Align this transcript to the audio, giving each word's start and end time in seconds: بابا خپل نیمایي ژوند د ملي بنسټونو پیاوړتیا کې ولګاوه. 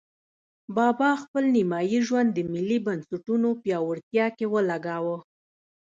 بابا 0.77 1.09
خپل 1.23 1.43
نیمایي 1.55 1.99
ژوند 2.07 2.29
د 2.33 2.39
ملي 2.53 2.77
بنسټونو 2.85 3.49
پیاوړتیا 3.63 4.25
کې 4.37 4.45
ولګاوه. 4.53 5.17